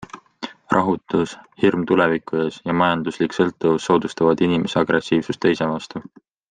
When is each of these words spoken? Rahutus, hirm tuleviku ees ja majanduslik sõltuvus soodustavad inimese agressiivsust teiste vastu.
Rahutus, 0.75 1.35
hirm 1.65 1.83
tuleviku 1.91 2.41
ees 2.45 2.59
ja 2.71 2.77
majanduslik 2.81 3.39
sõltuvus 3.39 3.87
soodustavad 3.91 4.45
inimese 4.49 4.85
agressiivsust 4.85 5.45
teiste 5.49 5.73
vastu. 5.75 6.07